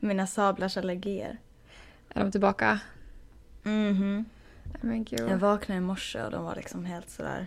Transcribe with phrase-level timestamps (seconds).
[0.00, 1.38] mina sablars allergier.
[2.14, 2.80] Är de tillbaka?
[3.62, 4.24] Mhm.
[4.80, 5.20] Men gud.
[5.30, 7.46] Jag vaknade i morse och de var liksom helt sådär...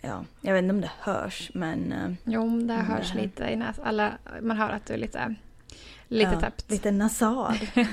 [0.00, 1.92] Ja, jag vet inte om det hörs men...
[1.92, 3.86] eh, Jo, det Mm, hörs det lite i näsan.
[3.86, 5.34] Eller man hör att du är lite,
[6.08, 6.70] lite ja, täppt.
[6.70, 7.54] Lite nasal.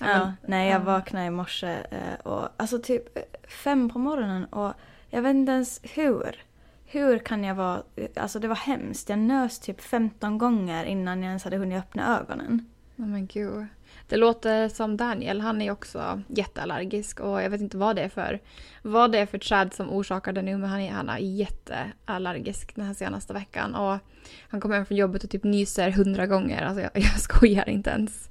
[0.00, 0.84] Ja, ja, men- nej, jag ja.
[0.84, 4.72] vaknade i morse eh, och alltså typ eh, fem på morgonen och
[5.10, 6.36] jag vet inte ens hur.
[6.90, 7.82] Hur kan jag vara...
[8.16, 9.08] Alltså det var hemskt.
[9.08, 12.68] Jag nös typ 15 gånger innan jag ens hade hunnit öppna ögonen.
[12.96, 13.66] Ja, men gud.
[14.08, 18.08] Det låter som Daniel, han är också jätteallergisk och jag vet inte vad det är
[18.08, 18.40] för,
[18.82, 22.74] vad det är för träd som orsakar det nu men han är, han är jätteallergisk
[22.74, 23.98] den här senaste veckan och
[24.48, 26.62] han kommer hem från jobbet och typ nyser hundra gånger.
[26.62, 28.30] Alltså jag, jag skojar inte ens.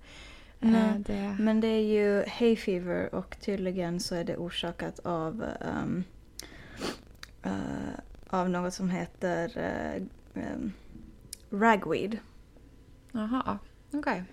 [0.59, 0.81] Nej.
[0.81, 5.45] Eh, det, Men det är ju hay fever och tydligen så är det orsakat av
[5.61, 6.03] ehm,
[7.43, 7.51] eh,
[8.29, 9.57] av något som heter
[10.37, 10.69] uh,
[11.49, 12.17] ragweed.
[13.11, 13.57] Jaha,
[13.93, 14.23] okej.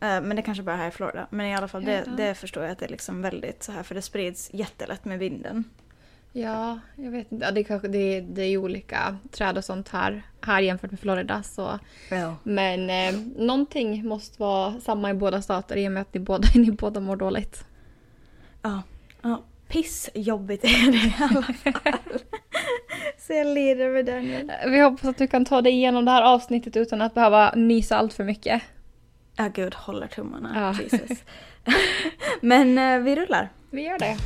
[0.00, 1.26] Eh, men det kanske bara är här i Florida.
[1.30, 2.12] Men i alla fall det, Ja.
[2.12, 5.18] det förstår jag att det är liksom väldigt så här för det sprids jättelätt med
[5.18, 5.64] vinden.
[6.32, 7.44] Ja, jag vet inte.
[7.46, 11.00] Ja, det, är kanske, det, det är olika träd och sånt här, här jämfört med
[11.00, 11.42] Florida.
[11.42, 11.78] Så.
[12.10, 12.36] Ja.
[12.42, 16.48] Men eh, någonting måste vara samma i båda stater i och med att ni båda,
[16.54, 17.64] ni båda mår dåligt.
[18.62, 18.82] Ja.
[19.22, 19.42] ja.
[19.68, 22.18] Pissjobbigt är det i alla fall.
[23.18, 24.52] så jag lider med Daniel.
[24.66, 27.96] Vi hoppas att du kan ta dig igenom det här avsnittet utan att behöva nysa
[27.96, 28.62] allt för mycket.
[29.36, 30.52] Ja gud, håller tummarna.
[30.54, 30.82] Ja.
[30.82, 31.18] Jesus.
[32.40, 33.48] men eh, vi rullar.
[33.70, 34.16] Vi gör det.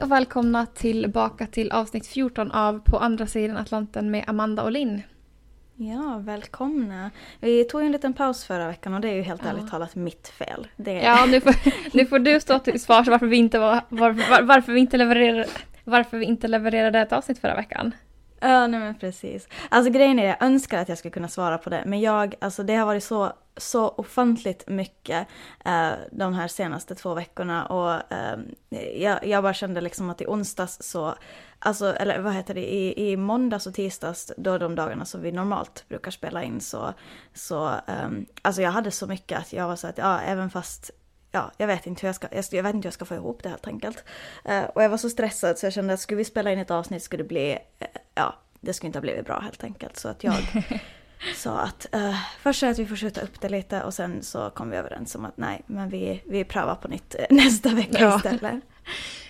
[0.00, 4.72] Hej och välkomna tillbaka till avsnitt 14 av På andra sidan Atlanten med Amanda och
[4.72, 5.02] Linn.
[5.76, 7.10] Ja, välkomna.
[7.40, 9.50] Vi tog en liten paus förra veckan och det är ju helt Ja.
[9.50, 10.66] ärligt talat mitt fel.
[10.76, 10.92] Det.
[10.92, 11.54] Ja, nu får,
[11.96, 14.96] nu får du stå till svars varför vi inte, var, var, var, varför vi inte
[14.96, 15.46] levererade
[15.84, 17.92] varför vi inte levererade ett avsnitt förra veckan.
[18.40, 19.48] Ja, nej men precis.
[19.68, 22.62] Alltså grejen är, jag önskar att jag skulle kunna svara på det, men jag, alltså
[22.62, 25.28] det har varit så, så ofantligt mycket
[25.64, 28.38] eh, de här senaste två veckorna och eh,
[28.96, 31.14] jag, jag bara kände liksom att i onsdags så,
[31.58, 35.32] alltså, eller vad heter det, i, i måndags och tisdags, då de dagarna som vi
[35.32, 36.94] normalt brukar spela in så,
[37.34, 38.08] så eh,
[38.42, 40.90] alltså jag hade så mycket att jag var så att, ja, även fast
[41.32, 43.14] Ja, jag vet inte hur jag ska, jag, jag vet inte hur jag ska få
[43.14, 44.04] ihop det helt enkelt.
[44.48, 46.70] Uh, och jag var så stressad så jag kände att skulle vi spela in ett
[46.70, 49.96] avsnitt skulle det bli, uh, ja, det skulle inte ha blivit bra helt enkelt.
[49.96, 50.34] Så att jag
[51.34, 54.70] sa att uh, först att vi får skjuta upp det lite och sen så kom
[54.70, 58.16] vi överens om att nej, men vi, vi prövar på nytt eh, nästa vecka Ja.
[58.16, 58.54] istället.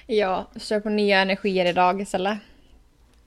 [0.06, 2.38] Ja, kör på nya energier idag istället.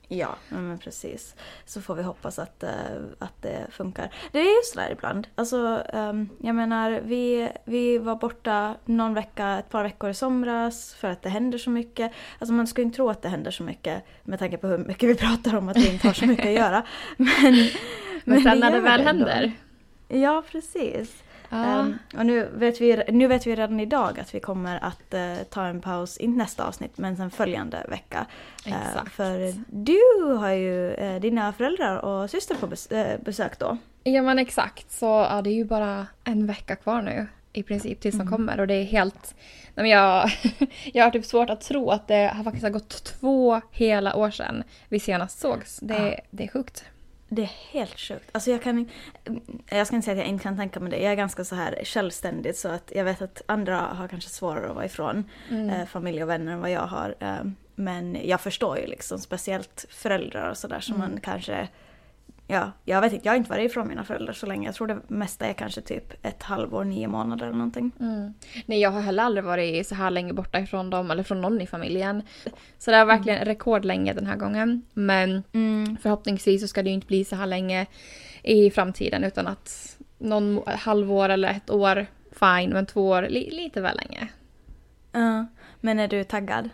[0.08, 1.34] Ja, men precis.
[1.66, 2.70] Så får vi hoppas att, eh,
[3.18, 4.10] att det funkar.
[4.32, 5.26] Det är ju sådär ibland.
[5.34, 10.94] Alltså, ehm, jag menar, vi, vi var borta någon vecka, ett par veckor i somras
[10.94, 12.12] för att det händer så mycket.
[12.38, 15.08] Alltså man skulle inte tro att det händer så mycket med tanke på hur mycket
[15.08, 16.82] vi pratar om att vi inte har så mycket att göra.
[17.16, 17.68] Men,
[18.24, 19.26] Men, sen när det väl ändå.
[19.26, 19.52] händer.
[20.08, 21.22] Ja, precis.
[21.48, 21.80] Ja.
[21.80, 25.36] Ehm, och nu vet, vi, nu vet vi redan idag att vi kommer att eh,
[25.50, 28.26] ta en paus, inte nästa avsnitt, men sen följande vecka.
[28.66, 29.12] Exakt.
[29.12, 33.78] för du har ju eh, dina föräldrar och syster på bes- eh, besök då.
[34.04, 38.00] Ja men exakt, så ja, det är ju bara en vecka kvar nu i princip
[38.00, 39.34] tills de kommer och det är helt...
[39.74, 40.30] Nej, men jag,
[40.92, 44.30] jag har typ svårt att tro att det har faktiskt har gått två hela år
[44.30, 45.78] sedan vi senast sågs.
[45.82, 46.84] Det, det är sjukt.
[47.28, 48.30] Det är helt sjukt.
[48.32, 48.88] Alltså jag kan
[49.68, 50.98] Jag ska inte säga att jag inte kan tänka mig det.
[50.98, 54.68] Jag är ganska så här självständig så att jag vet att andra har kanske svårare
[54.68, 57.14] att vara ifrån eh, familj och vänner än vad jag har.
[57.20, 61.68] Eh, men jag förstår ju liksom speciellt föräldrar och sådär som man kanske
[62.54, 64.68] Ja, jag vet inte, jag har inte varit ifrån mina föräldrar så länge.
[64.68, 67.92] Jag tror det mesta är kanske typ ett halvår, nio månader eller någonting.
[68.00, 68.34] Mm.
[68.66, 71.60] Nej, jag har heller aldrig varit så här länge borta ifrån dem eller från någon
[71.60, 72.22] i familjen.
[72.78, 74.82] Så det är verkligen rekordlänge den här gången.
[74.92, 75.42] Men
[76.02, 77.86] förhoppningsvis så ska det ju inte bli så här länge
[78.42, 83.80] i framtiden utan att någon halvår eller ett år, fine, men två år, li, lite
[83.80, 84.28] väl länge.
[85.12, 85.46] Ja,
[85.80, 86.70] men är du taggad?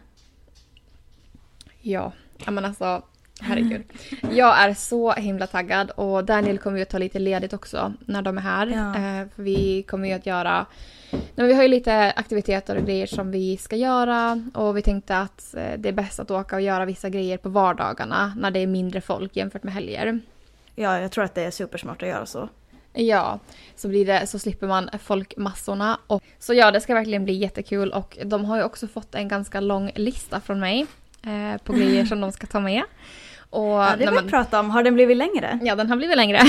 [1.81, 2.13] Ja,
[2.45, 3.03] ja men alltså
[3.41, 3.83] herregud.
[4.31, 8.23] Jag är så himla taggad och Daniel kommer ju att ta lite ledigt också när
[8.23, 8.67] de är här.
[8.67, 8.95] Ja.
[8.95, 10.67] Eh, för vi kommer ju att göra,
[11.11, 15.19] nej, vi har ju lite aktiviteter och grejer som vi ska göra och vi tänkte
[15.19, 18.61] att eh, det är bäst att åka och göra vissa grejer på vardagarna när det
[18.61, 20.21] är mindre folk jämfört med helger.
[20.75, 22.49] Ja, jag tror att det är supersmart att göra så.
[22.93, 23.39] Ja,
[23.77, 25.99] så, blir det, så slipper man folkmassorna.
[26.07, 29.29] Och, så ja, det ska verkligen bli jättekul och de har ju också fått en
[29.29, 30.87] ganska lång lista från mig
[31.23, 32.83] eh, på grejer som de ska ta med.
[33.51, 34.71] Och, Ja, det vill vi men- prata om.
[34.71, 35.59] Har den blivit längre?
[35.63, 36.41] Ja, den har blivit längre.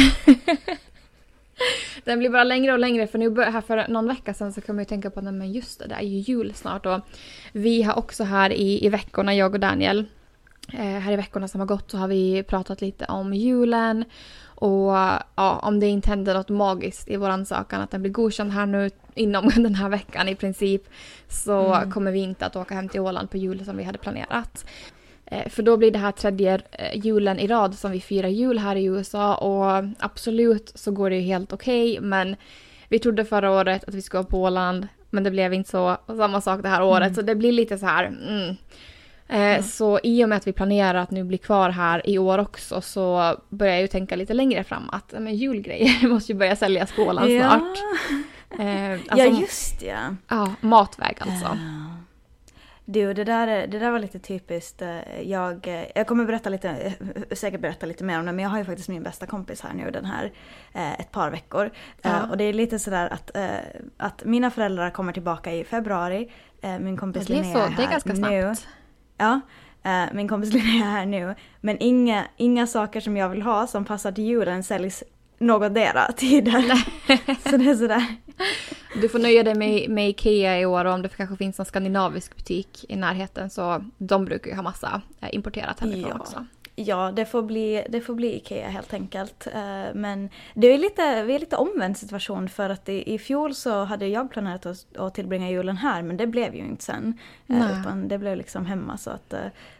[2.03, 4.75] Den blir bara längre och längre för nu här för någon vecka sedan så kom
[4.75, 6.99] jag ju tänka på att men just det, det är ju jul snart och
[7.51, 10.05] vi har också här i, i veckorna, jag och Daniel,
[10.73, 14.05] eh, här i veckorna som har gått så har vi pratat lite om julen
[14.45, 14.91] och
[15.35, 18.65] ja, om det inte händer något magiskt i vår ansökan att den blir godkänd här
[18.65, 20.83] nu inom den här veckan i princip
[21.29, 21.91] så Mm.
[21.91, 24.65] kommer vi inte att åka hem till Åland på jul som vi hade planerat.
[25.31, 28.59] Eh, För då blir det här tredje eh, julen i rad som vi firar jul
[28.59, 32.35] här i USA och absolut så går det ju helt okej men
[32.89, 35.97] vi trodde förra året att vi skulle vara på Åland men det blev inte så.
[36.05, 37.15] Och samma sak det här året Mm.
[37.15, 38.55] så det blir lite så här mm.
[39.27, 39.63] Eh, Ja.
[39.63, 42.81] Så i och med att vi planerar att nu bli kvar här i år också
[42.81, 46.55] så börjar jag ju tänka lite längre fram att ja, men julgrejer måste ju börja
[46.55, 47.77] säljas på Åland snart.
[48.59, 50.15] Eh, alltså, ja, just ja.
[50.27, 51.45] ja, matväg alltså.
[51.45, 51.57] Ja.
[52.85, 54.81] Du, det där, är- det där var lite typiskt.
[54.81, 56.93] eh, Jag, eh, jag kommer berätta lite, eh,
[57.35, 59.73] säkert berätta lite mer om det, men jag har ju faktiskt min bästa kompis här
[59.73, 60.31] nu den här
[60.99, 61.71] ett par veckor.
[62.01, 62.27] Ja.
[62.29, 63.31] Och det är lite sådär att,
[63.97, 66.31] att mina föräldrar kommer tillbaka i februari.
[66.79, 68.41] Min kompis det är Linnea så, är det är här ganska nu.
[68.55, 68.67] snabbt.
[69.17, 69.39] Ja,
[69.83, 71.35] eh, min kompis Linnea är här nu.
[71.61, 75.03] Men inga, inga saker som jag vill ha som passar till julen säljs
[75.41, 76.61] någotdera tider.
[77.49, 78.05] så det är sådär.
[79.01, 81.65] Du får nöja dig med, med Ikea i år och om det kanske finns någon
[81.65, 86.15] skandinavisk butik i närheten så de brukar ju ha massa eh, importerat härifrån Ja.
[86.19, 86.45] också.
[86.75, 89.47] Ja, det får bli, det får bli Ikea helt enkelt.
[89.53, 93.55] Eh, Men det är lite, vi är lite omvänd situation för att i, i fjol
[93.55, 97.17] så hade jag planerat att, att tillbringa julen här men det blev ju inte sen.
[97.47, 97.79] Eh, Nej.
[97.79, 99.33] Utan det blev liksom hemma så att,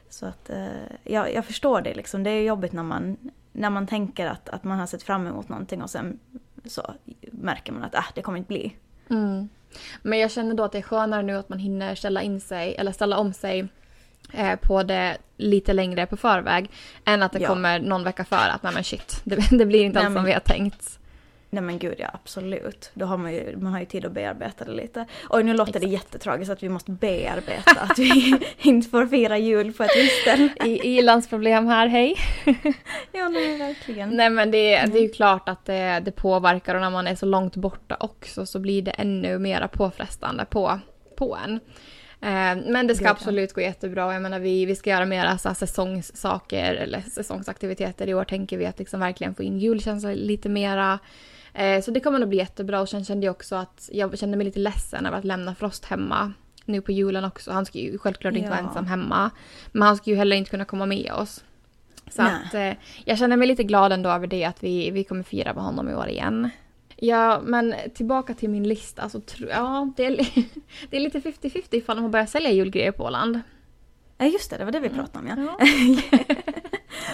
[0.09, 0.49] så att
[1.03, 2.23] jag, jag förstår det liksom.
[2.23, 3.17] Det är jobbigt när man,
[3.51, 6.19] när man tänker att, att man har sett fram emot någonting och sen
[6.65, 6.93] så
[7.31, 8.75] märker man att äh, det kommer inte bli.
[9.09, 9.49] Mm.
[10.01, 12.75] Men jag känner då att det är skönare nu att man hinner ställa in sig
[12.75, 13.67] eller ställa om sig
[14.33, 16.69] eh, på det lite längre på förväg
[17.05, 17.47] än att det Ja.
[17.47, 20.13] kommer någon vecka före att nej men shit, det, det blir inte Nej, alls som
[20.13, 20.99] men- vi har tänkt.
[21.53, 22.91] Nej men gud ja, absolut.
[22.93, 25.05] Då har man ju, man har ju tid att bearbeta det lite.
[25.29, 25.93] Oj nu låter det Exakt.
[25.93, 30.49] jättetragiskt att vi måste bearbeta att vi inte får fira jul på ett visst ställe.
[30.65, 32.15] I, i-landsproblem här, hej.
[33.11, 34.09] Ja nej verkligen.
[34.09, 37.15] Nej men det, det är ju klart att det, det påverkar och när man är
[37.15, 40.79] så långt borta också så blir det ännu mera påfrestande på,
[41.15, 41.59] på en.
[42.23, 44.13] Eh, Men det ska absolut gå jättebra.
[44.13, 48.07] Jag menar vi, vi ska göra mera så här säsongssaker eller säsongsaktiviteter.
[48.09, 50.99] I år tänker vi att liksom verkligen få in julkänsla lite mera.
[51.53, 54.37] Eh, Så det kommer nog bli jättebra och sen kände jag också att jag kände
[54.37, 56.33] mig lite ledsen över att lämna Frost hemma
[56.65, 57.51] nu på julen också.
[57.51, 58.67] Han ska ju självklart inte vara Ja.
[58.67, 59.31] ensam hemma.
[59.71, 61.43] Men han ska ju heller inte kunna komma med oss.
[62.11, 62.33] Så Nej.
[62.45, 62.73] att eh,
[63.05, 65.89] jag känner mig lite glad ändå över det att vi, vi kommer fira med honom
[65.89, 66.49] i år igen.
[66.95, 69.09] Ja, men tillbaka till min lista.
[69.09, 70.15] Så tro, ja, det är,
[70.89, 73.39] det är lite 50-50 ifall de börjar sälja julgrejer på Åland.
[74.17, 75.57] Ja just det, det var det vi pratade om ja.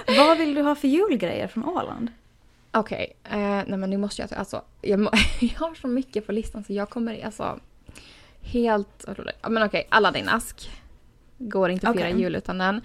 [0.07, 0.13] Ja.
[0.17, 2.09] Vad vill du ha för julgrejer från Åland?
[2.79, 4.33] Okej, eh, nej men nu måste jag...
[4.33, 7.59] Alltså, jag, må- jag har så mycket på listan så jag kommer alltså...
[8.41, 9.05] Helt...
[9.49, 10.69] Men okej, Aladdin-ask.
[11.39, 12.21] Går inte att fira Okej.
[12.21, 12.75] jul utan den.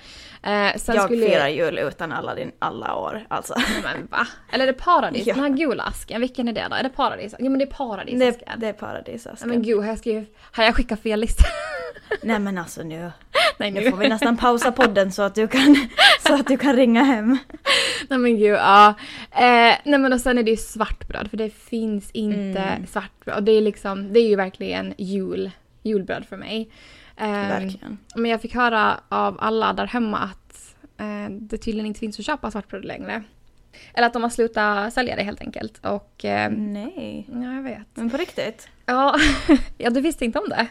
[0.42, 3.54] Eh, sen jag skulle firar jul utan alla, din, alla år alltså.
[3.82, 4.26] Men va?
[4.52, 5.26] Eller är det paradis?
[5.26, 5.34] Ja.
[5.34, 6.76] Den här gula asken, vilken är det då?
[6.76, 7.34] Är det paradis?
[7.38, 8.48] Jo men det är Det, paradisasken.
[8.60, 9.48] det är paradisasken.
[9.48, 10.36] Men gud, har jag skrivit...
[10.52, 11.44] Har jag skickat fel lista?
[12.22, 13.10] Nej men alltså nu,
[13.58, 15.76] Nej nu får vi nästan pausa podden så att du kan,
[16.26, 17.38] så att du kan ringa hem.
[18.10, 18.88] Nej men gud, ja.
[19.30, 22.86] Eh, nej men och sen är det ju svartbröd för det finns inte Mm.
[22.86, 23.36] svartbröd.
[23.36, 25.50] Och det är liksom, det är ju verkligen jul,
[25.82, 26.70] julbröd för mig.
[27.16, 27.98] Verkligen.
[28.14, 32.24] Men jag fick höra av alla där hemma att eh, det tydligen inte finns att
[32.26, 33.22] köpa svartbröd längre.
[33.94, 35.86] Eller att de har slutat sälja det helt enkelt.
[35.86, 37.28] Och eh, Nej.
[37.32, 37.86] ja, jag vet.
[37.94, 38.68] Men på riktigt?
[38.86, 39.16] Ja,
[39.78, 40.66] ja, du visste inte om det?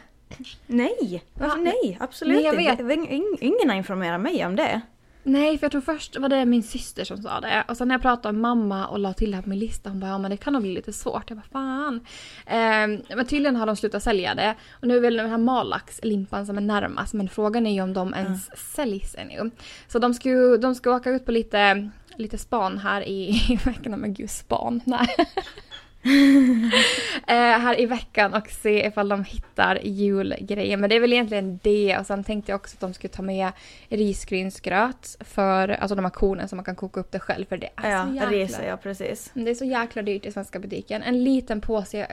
[0.68, 1.64] Nej, varför Va?
[1.64, 1.98] nej?
[2.00, 2.84] Absolut Nej, jag inte.
[2.84, 3.00] vet.
[3.00, 4.82] Ing- Ingen har informerat mig om det.
[5.24, 7.64] Nej, för jag tror först var det min syster som sa det.
[7.68, 9.90] Och sen när jag pratade med mamma och la till det här på min lista,
[9.90, 11.30] hon bara ja men det kan nog bli lite svårt.
[11.30, 12.06] Jag bara fan.
[12.46, 14.56] Ehm, men tydligen har de slutat sälja det.
[14.72, 17.14] Och nu är väl den här Malax-limpan som är närmast.
[17.14, 19.52] Men frågan är ju om de ens säljs ännu.
[19.88, 23.60] Så de ska ju de ska åka ut på lite, lite span här i, i
[23.64, 24.00] veckan.
[24.00, 24.82] Men gud, span?
[24.86, 25.08] Nej.
[27.28, 30.78] eh, här i veckan och se ifall de hittar julgrejer.
[30.78, 31.98] Men det är väl egentligen det.
[31.98, 33.52] Och sen tänkte jag också att de skulle ta med
[33.90, 37.46] risgrynsgröt för alltså de här kornen som man kan koka upp det själv.
[37.46, 38.32] För det är Ja, så jäkla...
[38.32, 39.32] reser jag precis.
[39.34, 41.04] Det är så jäkla dyrt i svenska butiken.
[41.04, 42.08] En liten påse,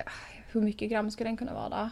[0.53, 1.91] hur mycket gram skulle den kunna vara då?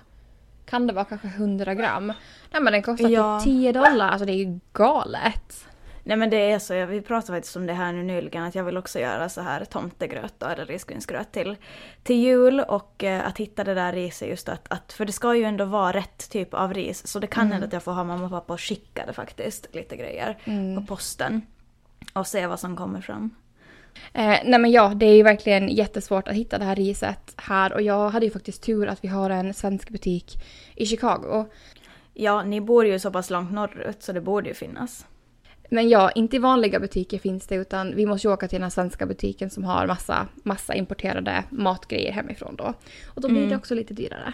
[0.66, 2.06] Kan det vara kanske 100 gram?
[2.52, 3.40] Nej men den kostar Ja.
[3.40, 4.08] typ 10 dollar.
[4.08, 5.66] Alltså det är ju galet.
[6.08, 8.64] Nej men det är så, vi pratade faktiskt om det här nu nyligen att jag
[8.64, 11.56] vill också göra så här tomtegröt då, eller risgrynsgröt till,
[12.02, 15.34] till jul och eh, att hitta det där riset just att, att, för det ska
[15.34, 17.52] ju ändå vara rätt typ av ris så det kan Mm.
[17.52, 20.76] hända att jag får ha mamma och pappa och skicka det faktiskt, lite grejer Mm.
[20.76, 21.42] på posten
[22.12, 23.30] och se vad som kommer fram.
[24.12, 27.72] Eh, nej men ja, det är ju verkligen jättesvårt att hitta det här riset här
[27.72, 30.42] och jag hade ju faktiskt tur att vi har en svensk butik
[30.75, 31.46] i Chicago.
[32.14, 35.06] Ja, ni bor ju så pass långt norrut så det borde ju finnas.
[35.70, 38.62] Men ja, inte i vanliga butiker finns det utan vi måste ju åka till den
[38.62, 42.75] här svenska butiken som har massa, massa importerade matgrejer hemifrån då.
[43.14, 43.50] Och då blir Mm.
[43.50, 44.32] det också lite dyrare.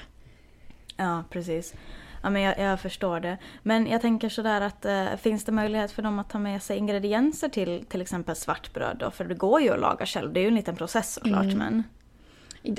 [0.97, 1.75] Ja, precis.
[2.23, 3.39] Ja, men jag, jag förstår det.
[3.63, 6.77] Men jag tänker sådär att eh, finns det möjlighet för dem att ta med sig
[6.79, 9.11] ingredienser till till exempel svartbröd då?
[9.11, 10.33] För det går ju att laga själv.
[10.33, 11.59] Det är ju en liten process såklart Mm.
[11.59, 11.83] men...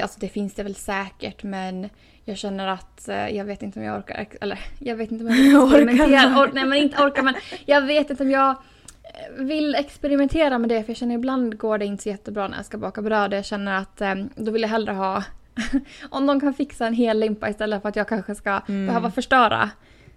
[0.01, 1.89] Alltså det finns det väl säkert men
[2.25, 5.35] jag känner att eh, jag vet inte om jag orkar, eller jag vet inte om
[5.35, 5.77] jag Orkar.
[5.79, 6.39] experimentera.
[6.43, 7.35] Or, nej men inte orkar men
[7.65, 11.77] jag vet inte om jag eh, vill experimentera med det för jag känner ibland går
[11.77, 13.33] det inte så jättebra när jag ska baka bröd.
[13.33, 15.23] Jag känner att eh, då vill jag hellre ha
[16.09, 18.87] om de kan fixa en hel limpa istället för att jag kanske ska Mm.
[18.87, 19.69] behöva förstöra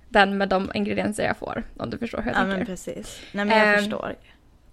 [0.08, 1.62] den med de ingredienser jag får.
[1.76, 2.56] Om du förstår hur jag Ja tänker.
[2.56, 3.20] men precis.
[3.32, 4.14] Nej men jag Ehm, förstår.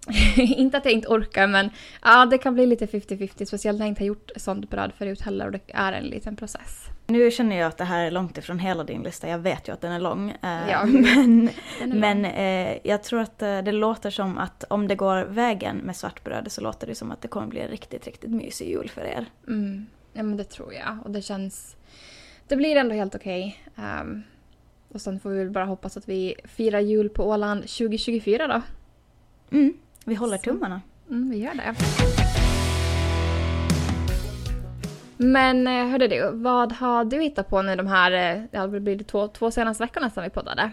[0.36, 1.70] inte att jag inte orkar men
[2.02, 5.20] ja, det kan bli lite 50-50 speciellt när jag inte har gjort sånt bröd förut
[5.20, 6.86] heller och det är en liten process.
[7.06, 9.28] Nu känner jag att det här är långt ifrån hela din lista.
[9.28, 10.30] Jag vet ju att den är lång.
[10.30, 10.84] eh, Ja.
[10.86, 11.48] Men,
[11.82, 15.76] är men eh, jag tror att eh, det låter som att om det går vägen
[15.76, 18.90] med svartbröd så låter det som att det kommer bli en riktigt, riktigt mysig jul
[18.90, 19.26] för er.
[19.48, 19.86] Mm.
[20.12, 21.76] Ja men det tror jag och det känns...
[22.48, 23.58] Det blir ändå helt okej.
[23.76, 24.22] Ehm,
[24.88, 28.62] och sen får vi väl bara hoppas att vi firar jul på Åland 2024 då.
[29.56, 30.42] Mm, vi håller Så.
[30.42, 30.80] tummarna.
[31.10, 31.74] Mm, vi gör det.
[35.16, 38.80] Men eh, hörde du, vad har du hittat på nu de här, eh, ja, det
[38.80, 40.70] blir två, två senaste veckorna sedan vi poddade?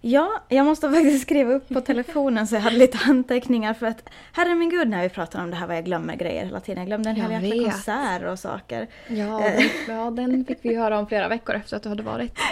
[0.00, 4.08] Ja, jag måste faktiskt skriva upp på telefonen så jag hade lite anteckningar för att
[4.32, 6.78] herre min gud när vi pratar om det här vad jag glömmer grejer hela tiden.
[6.78, 7.72] Jag glömde en hel Jag jäkla vet.
[7.72, 8.86] konsert och saker.
[9.08, 9.56] Ja, Eh.
[9.86, 12.38] den, ja, den fick vi höra om flera veckor efter att du hade varit.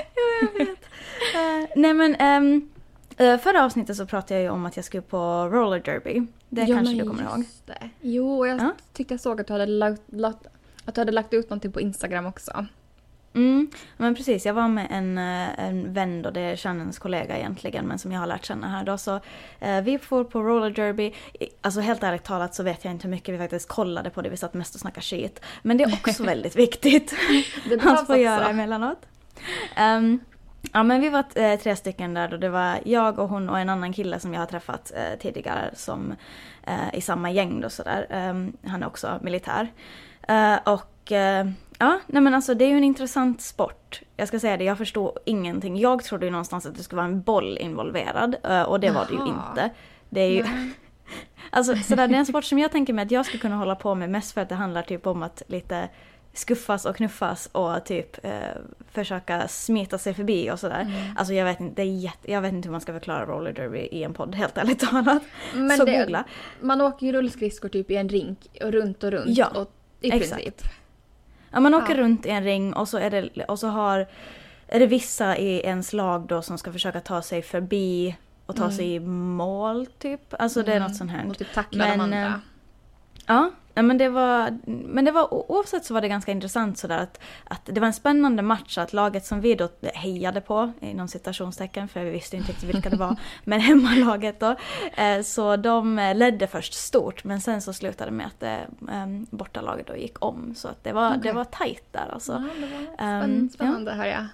[1.35, 2.69] Eh, nej men um,
[3.17, 6.27] förra avsnittet så pratade jag ju om att jag skulle på roller derby.
[6.49, 7.45] Det Ja, kanske du kommer ihåg.
[7.67, 7.89] Det.
[8.01, 8.73] Jo, och jag Ja.
[8.93, 10.47] tyckte jag såg att du hade lagt, lagt,
[10.85, 12.67] att du hade lagt ut någonting på Instagram också.
[13.35, 17.39] Mm, men precis, jag var med en, eh, en vän då, det är Shannons kollega
[17.39, 18.99] egentligen, men som jag har lärt känna här då.
[18.99, 19.21] Så
[19.61, 21.13] eh, vi får på roller derby.
[21.61, 24.29] Alltså helt ärligt talat så vet jag inte hur mycket vi faktiskt kollade på det,
[24.29, 25.41] vi satt mest och snackade skit.
[25.63, 27.15] Men det är också väldigt viktigt.
[27.69, 28.51] Det behövs får göra också.
[28.51, 28.99] emellanåt.
[29.81, 30.21] Um,
[30.73, 32.37] ja men vi var eh, tre stycken där då.
[32.37, 35.71] Det var jag och hon och en annan kille som jag har träffat eh, tidigare
[35.75, 36.15] som
[36.67, 38.07] eh, i samma gäng då sådär.
[38.11, 39.73] Ehm, han är också militär.
[40.29, 41.47] Eh, och eh,
[41.79, 44.03] ja, nej men alltså det är ju en intressant sport.
[44.17, 45.79] Jag ska säga det, jag förstår ingenting.
[45.79, 48.35] Jag trodde ju någonstans att det skulle vara en boll involverad
[48.67, 49.49] och det var det ju Jaha.
[49.51, 49.71] inte.
[50.11, 50.45] Det är ju.
[51.55, 53.75] Alltså sådär, det är en sport som jag tänker mig att jag skulle kunna hålla
[53.75, 55.89] på med mest för att det handlar typ om att lite
[56.35, 58.33] skuffas och knuffas och typ eh,
[58.93, 60.81] försöka smita sig förbi och sådär.
[60.81, 61.17] Mm.
[61.17, 63.53] Alltså jag vet, inte, det är jätte, jag vet inte hur man ska förklara roller
[63.53, 65.23] derby i en podd helt ärligt talat.
[65.55, 66.25] Men Så det, googla.
[66.61, 69.39] Man åker ju rullskridskor typ i en rink och runt och runt.
[69.39, 70.33] Ja, och, I exakt.
[70.43, 70.63] princip.
[71.51, 72.01] Ja, man åker Ja.
[72.01, 74.07] runt i en ring och så, är det, och så har,
[74.69, 78.63] är det vissa i ens lag då som ska försöka ta sig förbi och ta
[78.65, 78.77] Mm.
[78.77, 80.35] sig i mål typ.
[80.39, 80.89] Alltså det är Mm.
[80.89, 81.27] något sånt här.
[81.29, 82.41] Och typ tackla de Men, eh, andra.
[83.27, 87.21] Ja, men det var, men det var oavsett så var det ganska intressant sådär att,
[87.45, 91.89] att det var en spännande match att laget som vi då hejade på, inom citationstecken
[91.89, 94.57] för vi visste inte riktigt vilka det var, men hemmalaget då,
[94.97, 99.03] eh, så de eh, ledde först stort men sen så slutade det med att eh,
[99.03, 101.21] em, bortalaget då gick om så att det var, Okej.
[101.23, 102.33] det var tajt där alltså.
[102.33, 104.27] ja, det var spänn, spännande hör jag.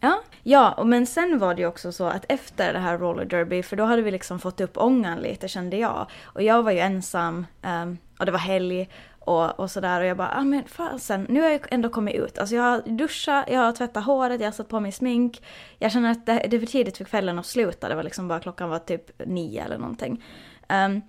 [0.00, 3.62] Ja, ja men sen var det ju också så att efter det här roller derby,
[3.62, 6.06] för då hade vi liksom fått upp ångan lite kände jag.
[6.24, 10.16] Och jag var ju ensam ehm, och det var helg och, och sådär och jag
[10.16, 12.38] bara, ah, men fasen, nu har jag ändå kommit ut.
[12.38, 15.42] Alltså jag har duschat, jag har tvättat håret, jag har satt på mig smink.
[15.78, 18.28] Jag känner att det, det är för tidigt för kvällen att sluta, det var liksom
[18.28, 20.24] bara klockan var typ nio eller någonting.
[20.68, 21.02] Um,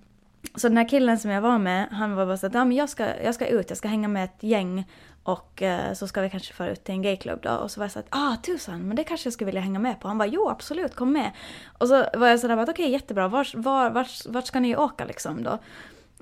[0.55, 2.77] så den här killen som jag var med, han var bara så att ja, men
[2.77, 4.85] jag, ska, jag ska ut, jag ska hänga med ett gäng
[5.23, 7.51] och eh, så ska vi kanske föra ut till en gayklubb då.
[7.51, 9.79] Och så var jag så att ah tusan, men det kanske jag skulle vilja hänga
[9.79, 10.07] med på.
[10.07, 11.31] Han bara jo absolut, kom med.
[11.77, 14.75] Och så var jag sådär bara att okej jättebra, vart, var, var, vart ska ni
[14.75, 15.59] åka liksom då?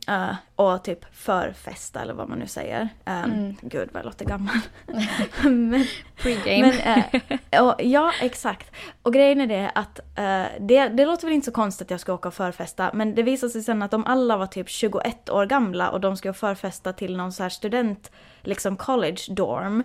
[0.08, 2.82] Eh, och typ förfesta eller vad man nu säger.
[3.06, 3.56] Um, Mm.
[3.62, 4.56] Gud vad jag låter gammal.
[5.44, 5.86] men,
[6.18, 6.74] Pre-game.
[6.82, 8.72] men, eh, och, ja, exakt.
[9.02, 12.00] Och grejen är det att eh, det, det låter väl inte så konstigt att jag
[12.00, 15.30] ska åka och förfesta, men det visade sig sen att de alla var typ 21
[15.30, 19.84] år gamla och de ska förfesta till någon så här student, liksom college dorm.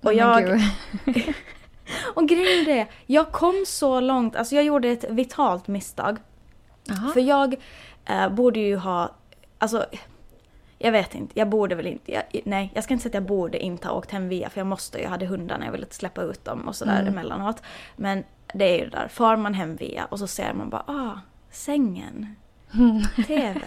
[0.00, 0.60] Och Men jag...
[2.14, 6.18] Och grejen är det, jag kom så långt, alltså jag gjorde ett vitalt misstag.
[6.84, 7.12] Jaha.
[7.12, 7.56] För jag
[8.08, 9.10] eh, borde ju ha,
[9.58, 9.86] alltså
[10.78, 13.22] jag vet inte, jag borde väl inte, jag, nej jag ska inte säga att jag
[13.22, 15.86] borde inte ha åkt hem via för jag måste ju, jag hade hundarna, jag ville
[15.90, 17.12] släppa ut dem och sådär Mm.
[17.12, 17.62] emellanåt.
[17.96, 20.84] Men det är ju det där, far man hem via och så ser man bara
[20.86, 21.20] ah,
[21.50, 22.36] sängen,
[23.26, 23.60] TV.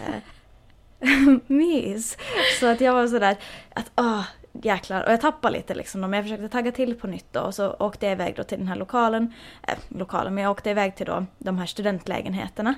[1.48, 2.18] mys.
[2.60, 3.38] Så att jag var sådär
[3.74, 5.04] att åh, jäklar.
[5.06, 6.02] Och jag tappade lite liksom.
[6.02, 7.40] Men jag försökte tagga till på nytt då.
[7.40, 9.34] Och så åkte jag iväg då till den här lokalen.
[9.68, 12.76] Äh, lokalen, men jag åkte iväg till då de här studentlägenheterna.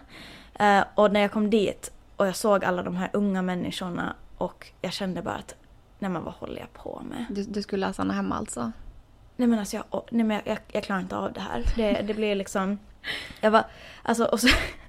[0.59, 4.67] Uh, och när jag kom dit och jag såg alla de här unga människorna och
[4.81, 5.55] jag kände bara att
[5.99, 7.25] nej men vad håller jag på med?
[7.29, 8.71] Du, du skulle stanna hemma alltså?
[9.35, 11.63] Nej men alltså jag, nej, men jag, jag, jag klarar inte av det här.
[11.75, 12.79] Det, det blir liksom...
[13.41, 13.63] Jag var,
[14.03, 14.47] alltså och så,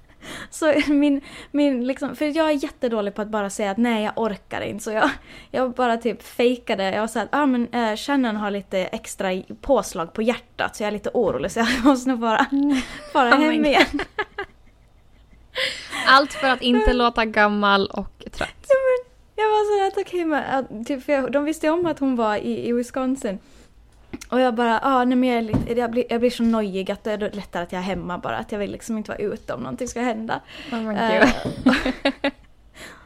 [0.49, 4.13] så min, min liksom, för jag är jättedålig på att bara säga att nej jag
[4.15, 4.83] orkar inte.
[4.83, 5.09] Så jag,
[5.51, 6.91] jag bara typ fejkade.
[6.91, 10.87] Jag sa att ah, men, eh, Shannon har lite extra påslag på hjärtat så jag
[10.87, 12.45] är lite orolig så jag måste nog bara,
[13.13, 13.99] bara hem igen.
[16.07, 18.67] Allt för att inte låta gammal och trött.
[19.35, 22.67] Jag var så att okej, okay, typ, för de visste om att hon var i,
[22.67, 23.39] i Wisconsin.
[24.29, 27.03] Och jag bara, ah, nej, men jag, är, jag, blir, jag blir så nojig att
[27.03, 28.37] det är lättare att jag är hemma bara.
[28.37, 30.41] Att jag vill liksom inte vara ute om någonting ska hända.
[30.71, 30.89] Oh.
[30.89, 31.29] Uh,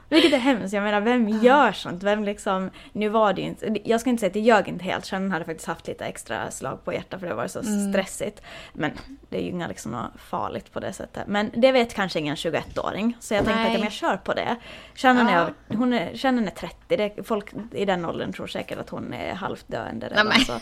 [0.10, 2.04] Vilket är hemskt, jag menar vem gör sånt?
[2.04, 4.84] Vem liksom, nu var det ju inte, jag ska inte säga att det ljög inte
[4.84, 7.92] helt, Shannon hade faktiskt haft lite extra slag på hjärtat för det var så mm.
[7.92, 8.42] stressigt.
[8.74, 8.92] Men
[9.30, 11.28] det är ju inga liksom något farligt på det sättet.
[11.28, 13.18] Men det vet kanske ingen 21-åring.
[13.20, 13.76] Så jag tänkte Nej.
[13.76, 14.56] att jag kör på det.
[14.96, 15.50] Shannon, ja.
[15.70, 19.14] är, hon är, Shannon är 30, det, folk i den åldern tror säkert att hon
[19.14, 20.28] är halvt döende redan.
[20.28, 20.54] Nej, så.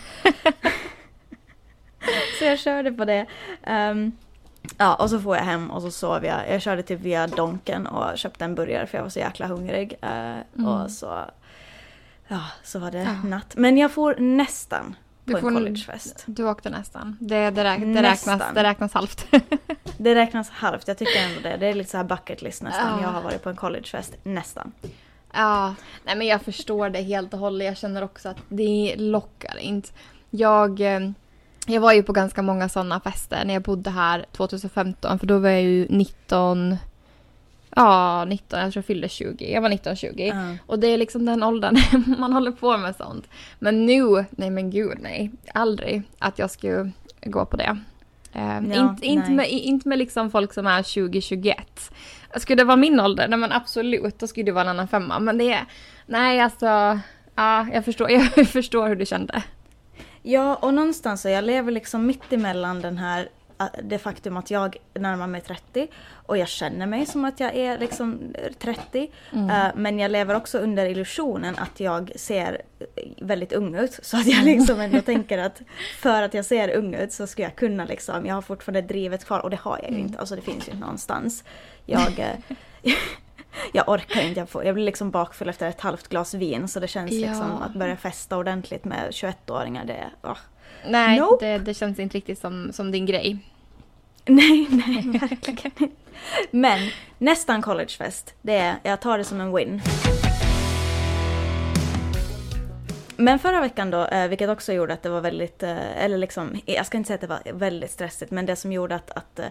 [2.39, 3.25] så jag körde på det.
[3.67, 4.11] Um,
[4.77, 6.51] Ja, och så får jag hem och så sov jag.
[6.51, 9.93] Jag körde typ via Donken och köpte en burgare för jag var så jäkla hungrig.
[10.03, 10.67] Uh, mm.
[10.67, 11.25] Och så,
[12.27, 13.29] ja, så var det ja.
[13.29, 13.53] natt.
[13.55, 14.95] Men jag får nästan
[15.25, 16.24] på du en collegefest.
[16.25, 17.17] Du åkte nästan.
[17.19, 19.27] Det, det, räk, det, räknas, det räknas halvt.
[19.98, 21.57] det räknas halvt, jag tycker ändå det.
[21.57, 22.98] Det är lite så här bucket list nästan.
[22.98, 23.01] Ja.
[23.01, 24.72] Jag har varit på en collegefest, nästan.
[25.34, 27.65] Ja, nej men jag förstår det helt och hållet.
[27.65, 29.89] Jag känner också att det lockar inte.
[30.29, 31.10] Jag eh,
[31.65, 35.39] jag var ju på ganska många sådana fester när jag bodde här 2015 för då
[35.39, 36.77] var jag ju 19
[37.75, 39.53] Ja, 19, jag tror jag fyllde 20.
[39.53, 40.31] Jag var 19-20.
[40.31, 40.57] Mm.
[40.65, 41.77] Och det är liksom den åldern
[42.19, 43.29] man håller på med sånt.
[43.60, 45.31] Men nu, nej men gud nej.
[45.53, 46.91] Aldrig att jag skulle
[47.25, 47.77] gå på det.
[48.34, 51.55] Eh, ja, inte, inte, med, inte med liksom folk som är 20-21.
[52.35, 55.20] Skulle det vara min ålder, nej men absolut, då skulle det vara en annan femma.
[55.20, 55.66] Men det är,
[56.05, 57.00] nej alltså,
[57.35, 59.44] ja, jag förstår, jag förstår hur du kände.
[60.27, 63.29] Ja, och någonstans så jag lever liksom mitt emellan den här
[63.83, 67.77] det faktum att jag närmar mig 30 och jag känner mig som att jag är
[67.77, 69.11] liksom 30.
[69.33, 69.50] Mm.
[69.50, 72.61] Uh, men jag lever också under illusionen att jag ser
[73.22, 74.00] väldigt ung ut.
[74.01, 75.61] Så att jag liksom ändå tänker att
[76.01, 79.25] för att jag ser ung ut så ska jag kunna liksom, jag har fortfarande drivet
[79.25, 80.07] kvar och det har jag ju mm.
[80.07, 80.20] inte.
[80.20, 81.44] Alltså det finns ju inte någonstans.
[81.85, 82.94] Jag, eh,
[83.74, 86.79] jag orkar inte, jag, får, jag blir liksom bakfull efter ett halvt glas vin så
[86.79, 87.27] det känns ja.
[87.27, 90.37] liksom att börja festa ordentligt med 21-åringar det, oh.
[90.87, 91.46] Nej, nope.
[91.46, 93.37] det, det, känns inte riktigt som, som din grej.
[94.25, 95.96] Nej, nej, verkligen inte.
[96.51, 99.81] Men nästan collegefest, det är, jag tar det som en win.
[103.17, 106.59] Men förra veckan då, eh, vilket också gjorde att det var väldigt, eh, eller liksom,
[106.65, 109.39] jag ska inte säga att det var väldigt stressigt, men det som gjorde att, att,
[109.39, 109.45] eh,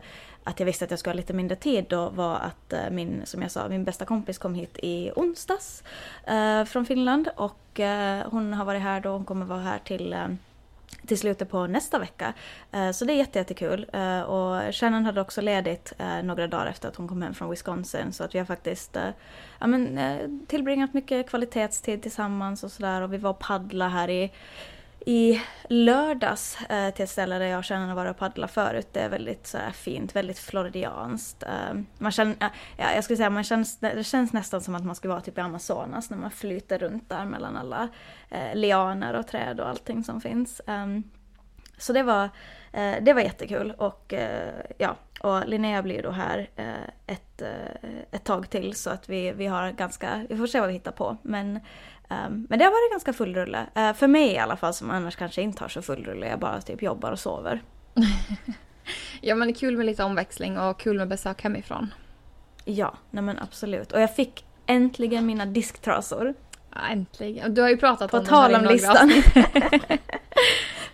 [0.44, 3.42] att jag visste att jag skulle ha lite mindre tid då var att min, som
[3.42, 5.82] jag sa, min bästa kompis kom hit i onsdags
[6.66, 7.80] från Finland och
[8.24, 10.16] hon har varit här då, hon kommer vara här till
[11.06, 12.32] till slutet på nästa vecka.
[12.72, 13.86] Eh, så det är jättekul.
[13.92, 17.50] Eh, och Shannon hade också ledigt eh, några dagar efter att hon kom hem från
[17.50, 18.12] Wisconsin.
[18.12, 18.96] Så att vi har faktiskt
[19.58, 23.02] ja, men, tillbringat mycket kvalitetstid tillsammans och sådär.
[23.02, 24.32] Och vi var och paddla här i
[25.06, 28.88] i lördags eh, till ett ställe där jag känner att vara och paddla förut.
[28.92, 31.42] Det är väldigt så här, fint, väldigt floridianskt.
[31.42, 34.94] Eh, man känner, ja, jag skulle säga, man känns, det känns nästan som att man
[34.94, 37.88] skulle vara typ i Amazonas när man flyter runt där mellan alla
[38.30, 40.60] eh, lianer och träd och allting som finns.
[40.66, 41.02] Ehm,
[41.78, 42.24] så det var,
[42.72, 46.74] eh, det var jättekul och eh, ja, och Linnea blir då här eh,
[47.06, 50.68] ett, eh, ett tag till så att vi, vi har ganska, vi får se vad
[50.68, 51.16] vi hittar på.
[51.22, 51.60] Men
[52.08, 53.66] Um, men det har varit ganska full rulle.
[53.78, 56.26] Uh, för mig i alla fall som annars kanske inte har så full rulle.
[56.26, 57.62] Jag bara typ jobbar och sover.
[59.20, 61.94] ja men det är kul med lite omväxling och kul med besök hemifrån.
[62.64, 63.92] Ja, nej men absolut.
[63.92, 66.34] Och jag fick äntligen mina disktrasor.
[66.90, 67.54] Äntligen.
[67.54, 69.12] Du har ju pratat På om tal om listan.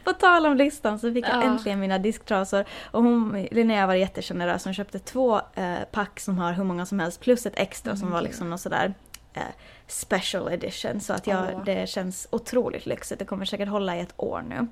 [0.05, 1.43] På tal om listan så fick jag ja.
[1.43, 2.65] äntligen mina disktrasor.
[2.91, 4.65] Och hon, Linnea var jättegenerös.
[4.65, 8.01] Hon köpte två eh, pack som har hur många som helst plus ett extra mm.
[8.01, 8.95] som var liksom något sådär
[9.35, 9.43] eh,
[9.87, 11.01] special edition.
[11.01, 11.65] Så att jag, oh.
[11.65, 13.19] det känns otroligt lyxigt.
[13.19, 14.67] Det kommer säkert hålla i ett år nu.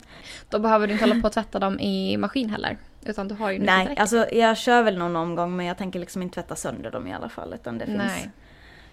[0.49, 2.77] Då behöver du inte hålla på att tvätta dem i maskin heller?
[3.05, 6.23] Utan du har ju Nej, alltså jag kör väl någon omgång men jag tänker liksom
[6.23, 7.55] inte tvätta sönder dem i alla fall.
[7.55, 7.99] Utan det finns...
[7.99, 8.31] Nej.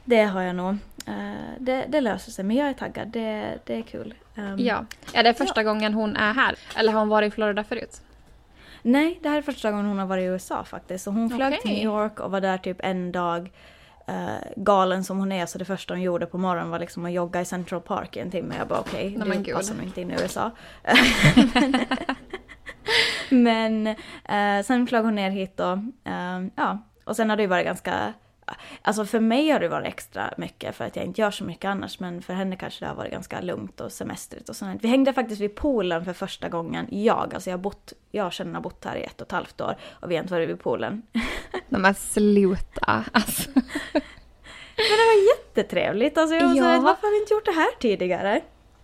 [0.08, 0.78] Det har jag nog.
[1.08, 3.08] Uh, det, det, löser sig men jag är taggad.
[3.08, 4.14] Det, det är kul.
[4.36, 4.86] Um, ja.
[5.14, 5.64] Är det första ja.
[5.64, 6.56] gången hon är här?
[6.76, 8.02] Eller har hon varit i Florida förut?
[8.82, 11.04] Nej, det här är första gången hon har varit i USA faktiskt.
[11.04, 11.62] Så hon flög okay.
[11.62, 13.52] till New York och var där typ en dag
[14.10, 17.12] uh, galen som hon är så det första hon gjorde på morgonen var liksom att
[17.12, 18.56] jogga i Central Park i en timme.
[18.58, 20.52] Jag bara okej, okay, det passar nog inte in i USA.
[23.30, 27.50] men uh, sen flög hon ner hit och uh, ja, och sen har det ju
[27.50, 28.14] varit ganska
[28.82, 31.66] Alltså för mig har det varit extra mycket för att jag inte gör så mycket
[31.66, 34.84] annars men för henne kanske det har varit ganska lugnt och semestrigt och sånt.
[34.84, 38.62] Vi hängde faktiskt vid poolen för första gången, jag, alltså jag, bott, jag känner har
[38.62, 41.02] bott här i ett och ett halvt år och vi har inte varit vid poolen.
[41.70, 43.50] Nej men sluta alltså.
[44.78, 46.76] Men det var jättetrevligt, alltså jag var ja.
[46.76, 48.42] så varför har vi inte gjort det här tidigare?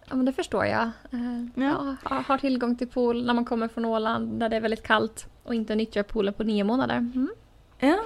[0.10, 0.92] Ja men det förstår jag.
[1.14, 1.96] Uh, ja.
[2.10, 2.24] ja.
[2.28, 5.56] har tillgång till pool när man kommer från Åland där det är väldigt kallt och
[5.56, 6.98] inte nyttjar poolen på nio månader.
[6.98, 7.30] Mm.
[7.80, 8.00] Ja,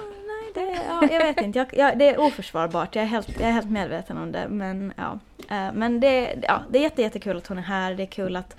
[0.54, 1.58] det, ja, jag vet inte.
[1.58, 2.94] Jag, jag, det är oförsvarbart.
[2.94, 4.48] Jag är, helt, jag är helt medveten om det.
[4.48, 5.18] Men, ja.
[5.50, 7.94] Eh, men det, ja, det är jätte, jättekul att hon är här.
[7.94, 8.56] Det är kul att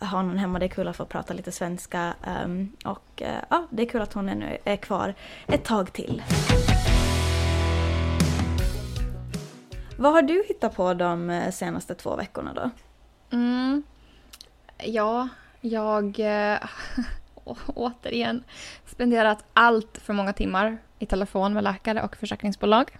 [0.00, 0.58] ha någon hemma.
[0.58, 2.14] Det är kul att få prata lite svenska.
[2.24, 5.14] Ehm, och eh, ja, det är kul att hon ännu är kvar
[5.46, 6.22] ett tag till.
[9.98, 12.70] Vad har du hittat på de eh, senaste två veckorna då?
[13.36, 13.82] Mm.
[14.84, 15.28] Ja,
[15.60, 16.20] jag
[17.66, 18.44] återigen
[18.86, 22.98] spenderat allt för många timmar i telefon med läkare och försäkringsbolag.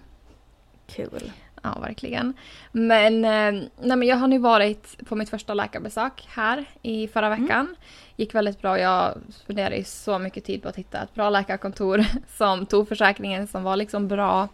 [0.86, 1.32] Kul.
[1.62, 2.34] Ja, verkligen.
[2.72, 7.26] Men, eh, nej, men jag har nu varit på mitt första läkarbesök här i förra
[7.26, 7.42] mm.
[7.42, 7.60] veckan.
[7.60, 7.76] Mm.
[8.16, 8.78] gick väldigt bra.
[8.78, 12.04] Jag spenderade så mycket tid på att hitta ett bra läkarkontor
[12.36, 14.48] som tog försäkringen som var liksom bra.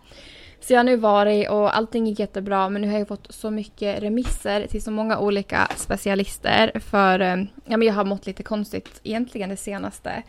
[0.66, 3.50] Så jag har nu varit och allting gick jättebra men nu har jag fått så
[3.50, 8.42] mycket remisser till så många olika specialister för eh, ja, men jag har mått lite
[8.42, 10.22] konstigt egentligen det senaste,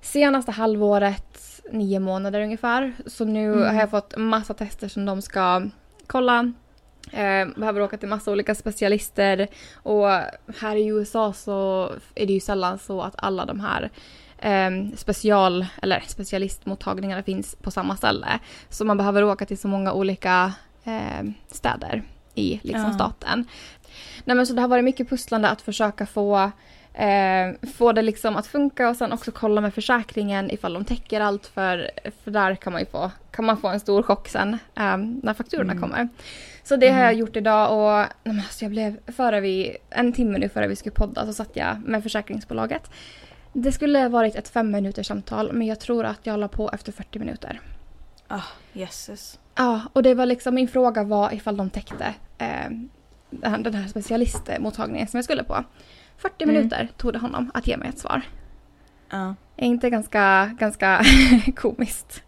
[0.00, 2.92] senaste halvåret, nio månader ungefär.
[3.06, 3.74] Så nu mm.
[3.74, 5.62] har jag fått massa tester som de ska
[6.06, 6.52] kolla.
[7.12, 10.08] Eh, behöver åka till massa olika specialister och
[10.60, 13.90] här i USA så är det ju sällan så att alla de här
[14.38, 18.38] eh, special, eller specialistmottagningarna finns på samma ställe.
[18.68, 20.52] Så man behöver åka till så många olika
[20.84, 22.02] eh, städer
[22.34, 22.92] i liksom, ja.
[22.92, 23.44] staten.
[24.24, 26.50] Nej, men så det har varit mycket pusslande att försöka få
[26.98, 31.20] Eh, få det liksom att funka och sen också kolla med försäkringen ifall de täcker
[31.20, 31.90] allt för,
[32.24, 35.34] för där kan man ju få, kan man få en stor chock sen eh, när
[35.34, 35.82] fakturorna mm.
[35.82, 36.08] kommer.
[36.62, 36.98] Så det mm.
[36.98, 40.68] har jag gjort idag och nej, alltså jag blev, före vi, en timme nu före
[40.68, 42.90] vi skulle podda så satt jag med försäkringsbolaget
[43.62, 46.92] det skulle varit ett fem minuters samtal men jag tror att jag la på efter
[46.92, 47.60] 40 minuter.
[48.28, 49.38] Ah, oh, jesses.
[49.54, 52.70] Ja, och det var liksom min fråga var ifall de täckte eh,
[53.30, 55.64] den här specialistmottagningen som jag skulle på.
[56.18, 56.54] 40 mm.
[56.54, 58.22] minuter tog det honom att ge mig ett svar.
[59.10, 59.34] Ja.
[59.56, 61.04] Är inte ganska, ganska
[61.56, 62.22] komiskt?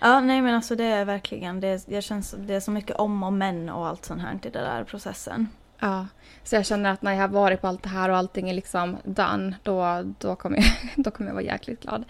[0.00, 3.22] Ja, nej men alltså det är verkligen, det, det, känns, det är så mycket om
[3.22, 5.48] och men och allt sånt här i den där processen.
[5.78, 6.06] Ja,
[6.42, 8.54] så jag känner att när jag har varit på allt det här och allting är
[8.54, 10.66] liksom done, då, då, kommer, jag,
[11.04, 12.04] då kommer jag vara jäkligt glad.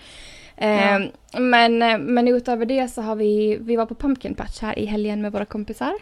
[0.57, 0.65] Ja.
[0.67, 1.01] Eh,
[1.41, 1.79] men,
[2.15, 5.33] men utöver det så har vi, vi var på Pumpkin Patch här i helgen med
[5.33, 5.95] våra kompisar.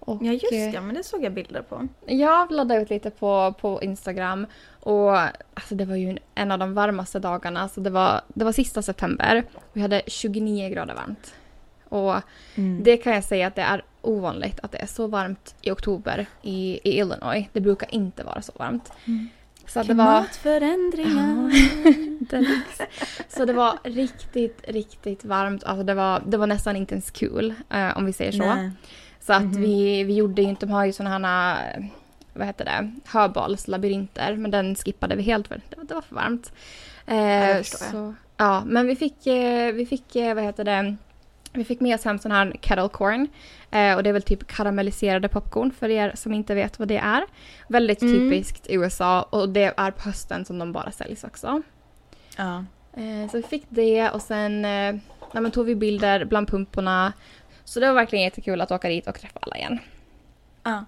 [0.00, 1.88] Och, ja just det, men det såg jag bilder på.
[2.06, 4.46] Jag laddade ut lite på, på Instagram
[4.80, 7.60] och alltså, det var ju en av de varmaste dagarna.
[7.60, 9.44] Alltså, det, var, det var sista september.
[9.72, 11.34] Vi hade 29 grader varmt.
[11.88, 12.14] Och
[12.54, 12.82] mm.
[12.82, 16.26] det kan jag säga att det är ovanligt att det är så varmt i oktober
[16.42, 17.46] i, i Illinois.
[17.52, 18.92] Det brukar inte vara så varmt.
[19.04, 19.28] Mm.
[19.66, 21.50] Så Klimatförändringar.
[22.30, 22.62] Det var,
[23.36, 25.64] så det var riktigt, riktigt varmt.
[25.64, 28.54] Alltså det, var, det var nästan inte ens kul uh, om vi säger så.
[28.54, 28.70] Nej.
[29.30, 31.88] Så att mm vi, vi gjorde inte, de har ju sådana här,
[32.34, 34.36] vad heter det, höbalslabyrinter.
[34.36, 36.52] Men den skippade vi helt för det var, det var för varmt.
[37.10, 40.96] Uh, ja, så, ja, men vi fick, uh, vi fick, vad heter det,
[41.52, 43.28] vi fick med oss hem sån här kettle corn.
[43.70, 46.98] Eh, och det är väl typ karamelliserade popcorn för er som inte vet vad det
[46.98, 47.24] är.
[47.68, 48.14] Väldigt mm.
[48.14, 51.62] typiskt USA och det är på hösten som de bara säljs också.
[52.36, 52.64] Ja.
[52.92, 54.94] Eh, så vi fick det och sen eh,
[55.32, 57.12] nej, tog vi bilder bland pumporna.
[57.70, 59.78] Så det var verkligen jättekul att åka dit och träffa alla igen.
[60.62, 60.84] Ja.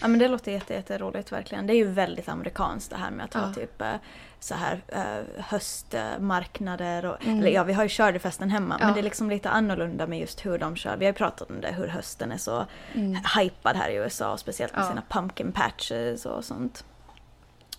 [0.00, 1.66] Ja men det låter jätte, jätteroligt verkligen.
[1.66, 3.94] Det är ju väldigt amerikanskt det här med att ha typ eh,
[4.40, 7.38] så här uh, höstmarknader och, mm.
[7.38, 8.86] eller ja vi har ju skördefesten hemma ja.
[8.86, 10.96] men det är liksom lite annorlunda med just hur de kör.
[10.96, 13.18] Vi har ju pratat om det hur hösten är så mm.
[13.38, 14.88] hypad här i USA speciellt med ja.
[14.88, 16.84] sina pumpkin patches och sånt.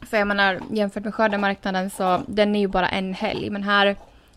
[0.02, 3.96] För jag menar jämfört med skördemarknaden så den är ju bara en helg men här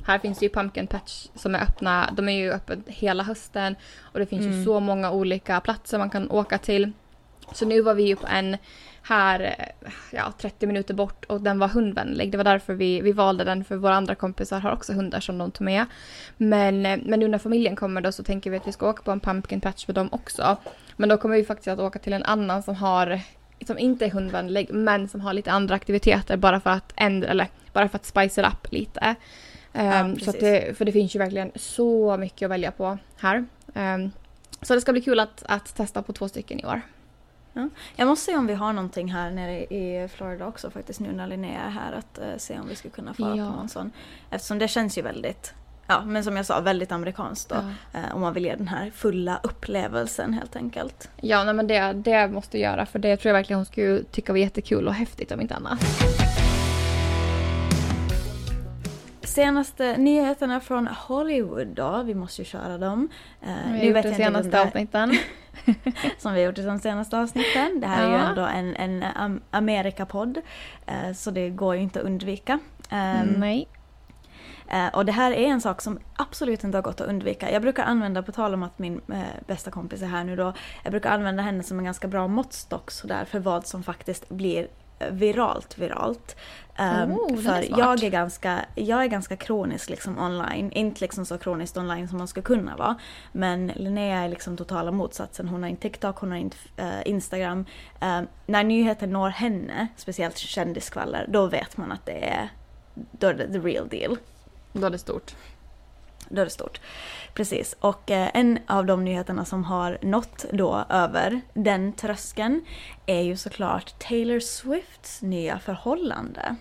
[0.08, 2.10] här finns det ju pumpkin patch som är öppna.
[2.12, 4.58] De är ju öppna hela hösten och det finns mm.
[4.58, 6.92] ju så många olika platser man kan åka till.
[7.52, 8.56] Så nu var vi ju på en
[9.02, 9.54] här
[10.12, 12.32] ja, 30 minuter bort och den var hundvänlig.
[12.32, 15.38] Det var därför vi, vi valde den för våra andra kompisar har också hundar som
[15.38, 15.86] de tog med.
[16.36, 19.10] Men, men nu när familjen kommer då så tänker vi att vi ska åka på
[19.10, 20.56] en pumpkin patch med dem också.
[20.96, 23.20] Men då kommer vi faktiskt att åka till en annan som har
[23.66, 27.46] som inte är hundvänlig men som har lite andra aktiviteter bara för att ändra, eller
[27.72, 29.14] bara för att spice up lite.
[29.78, 33.46] Ja, um, så det, för det finns ju verkligen så mycket att välja på här.
[33.74, 34.12] Um,
[34.62, 36.80] så det ska bli kul att, att testa på två stycken i år.
[37.52, 37.68] Ja.
[37.96, 41.26] Jag måste se om vi har någonting här nere i Florida också faktiskt nu när
[41.26, 41.92] Linnea är här.
[41.92, 43.50] Att uh, se om vi skulle kunna fara ja.
[43.50, 43.90] på någon sån.
[44.30, 45.54] Eftersom det känns ju väldigt,
[45.86, 47.56] ja men som jag sa, väldigt amerikanskt då.
[47.92, 48.00] Ja.
[48.00, 51.10] Uh, om man vill ge den här fulla upplevelsen helt enkelt.
[51.16, 54.32] Ja, nej, men det, det måste göra för det tror jag verkligen hon skulle tycka
[54.32, 55.80] var jättekul och häftigt om inte annat.
[59.38, 63.08] Senaste nyheterna från Hollywood då, vi måste ju köra dem.
[63.46, 65.18] Uh, vi har gjort de senaste avsnitten.
[66.18, 67.80] som vi har gjort i de senaste avsnitten.
[67.80, 68.08] Det här ja.
[68.08, 70.36] är ju ändå en, en Amerikapodd.
[70.90, 72.58] Uh, så det går ju inte att undvika.
[72.92, 73.68] Um, Nej.
[74.72, 77.52] Uh, och det här är en sak som absolut inte har gått att undvika.
[77.52, 80.52] Jag brukar använda, på tal om att min uh, bästa kompis är här nu då,
[80.82, 84.68] jag brukar använda henne som en ganska bra måttstock sådär för vad som faktiskt blir
[85.10, 86.36] viralt viralt.
[86.78, 90.72] Um, oh, för jag är, ganska, jag är ganska kronisk liksom online.
[90.72, 92.96] Inte liksom så kroniskt online som man skulle kunna vara.
[93.32, 95.48] Men Linnea är liksom totala motsatsen.
[95.48, 97.58] Hon har inte TikTok, hon har inte uh, Instagram.
[98.02, 102.48] Uh, när nyheter når henne, speciellt kändiskvaller, då vet man att det är,
[102.94, 104.16] då är det the real deal.
[104.72, 105.34] Då är det stort.
[106.28, 106.80] Då är det stort.
[107.34, 112.64] Precis, och eh, en av de nyheterna som har nått då över den tröskeln
[113.06, 116.56] är ju såklart Taylor Swifts nya förhållande.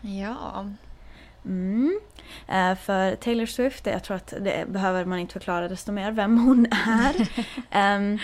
[0.00, 0.66] Ja.
[1.44, 2.00] Mm.
[2.48, 6.38] Eh, för Taylor Swift, jag tror att det behöver man inte förklara desto mer vem
[6.38, 7.28] hon är.
[7.96, 8.18] um,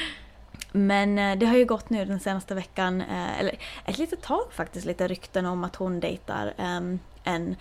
[0.72, 3.00] men eh, det har ju gått nu den senaste veckan,
[3.38, 7.56] eller ett litet tag faktiskt, lite rykten om att hon dejtar um, en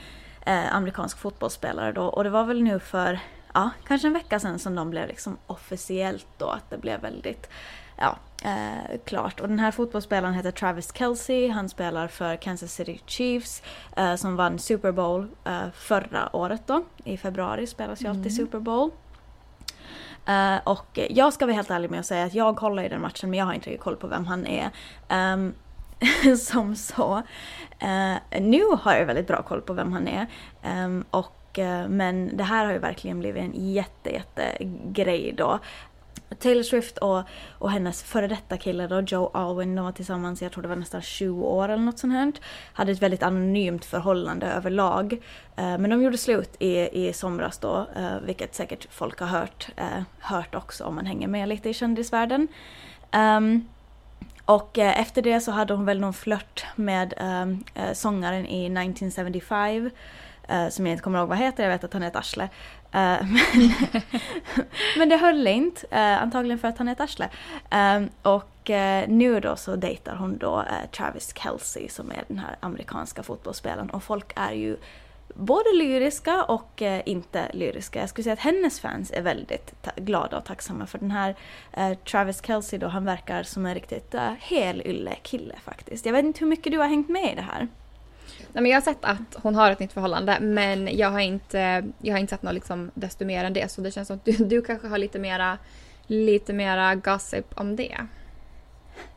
[0.45, 2.04] eh, amerikansk fotbollsspelare då.
[2.04, 3.19] Och det var väl nu för,
[3.54, 7.49] ja, kanske en vecka sedan som de blev liksom officiellt då, att det blev väldigt,
[7.97, 9.39] ja, eh, klart.
[9.39, 13.63] Och den här fotbollsspelaren heter Travis Kelce, han spelar för Kansas City Chiefs
[13.95, 16.84] eh, som vann Super Bowl eh, förra året då.
[17.04, 18.17] I februari spelas ju mm.
[18.17, 18.91] alltid Super Bowl.
[20.30, 23.02] Uh, och jag ska vara helt ärlig med att säga att jag kollar i den
[23.02, 24.69] matchen men jag har inte riktigt koll på vem han är.
[25.34, 25.54] Um,
[26.38, 27.24] som så.
[27.84, 30.28] Uh, eh, nu har jag väldigt bra koll på vem han är.
[30.86, 35.60] Um, och, uh, men det här har ju verkligen blivit en jätte, jätte grej då.
[36.40, 40.52] Taylor Swift och, och hennes före detta kille då, Joe Alwyn, de var tillsammans, jag
[40.52, 42.32] tror det var nästan 20 år eller något sånt här.
[42.74, 45.14] Hade ett väldigt anonymt förhållande överlag.
[45.56, 49.70] Eh, men de gjorde slut i, i somras då, eh, vilket säkert folk har hört,
[49.76, 52.48] eh, hört också om man hänger med lite i kändisvärlden.
[53.12, 53.68] Um,
[54.50, 58.66] och eh, efter det så hade hon väl någon flört med ehm, eh, sångaren i
[58.66, 59.90] 1975
[60.48, 62.44] eh, som jag inte kommer ihåg vad heter, jag vet att han är ett arsle.
[62.44, 62.50] Eh,
[63.24, 64.02] men,
[64.98, 67.30] men det höll inte, eh, antagligen för att han är ett arsle.
[67.70, 72.56] Ehm, och eh, nu då så dejtar hon då Travis Kelce som är den här
[72.60, 74.78] amerikanska fotbollsspelaren och folk är ju
[75.36, 78.00] både lyriska och eh, inte lyriska.
[78.00, 81.36] Jag skulle säga att hennes fans är väldigt glada och tacksamma för den här
[81.74, 86.06] eh, Travis Kelce då, han verkar som en riktigt eh, helylle kille faktiskt.
[86.06, 87.68] Jag vet inte hur mycket du har hängt med i det här?
[88.54, 91.84] Nej, men jag har sett att hon har ett nytt förhållande men jag har inte,
[92.02, 94.26] jag har inte sett något liksom desto mer än det så det känns som att
[94.26, 95.58] du, du kanske har lite mera,
[96.08, 97.98] lite mera gossip om det.